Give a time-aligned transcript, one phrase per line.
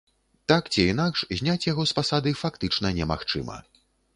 [0.51, 3.63] Так ці інакш, зняць яго з пасады фактычна немагчыма.